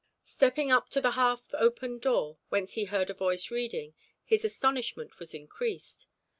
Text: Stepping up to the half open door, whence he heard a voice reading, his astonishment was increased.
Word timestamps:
Stepping 0.23 0.71
up 0.71 0.89
to 0.89 0.99
the 0.99 1.11
half 1.11 1.53
open 1.53 1.99
door, 1.99 2.39
whence 2.49 2.73
he 2.73 2.85
heard 2.85 3.11
a 3.11 3.13
voice 3.13 3.51
reading, 3.51 3.93
his 4.25 4.43
astonishment 4.43 5.19
was 5.19 5.35
increased. 5.35 6.07